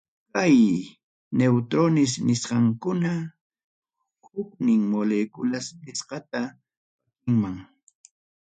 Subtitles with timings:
[0.33, 0.59] Kay
[1.37, 3.11] neutrones nisqankuna
[4.29, 6.41] huknin moleculas nisqata
[7.07, 7.55] pakinman.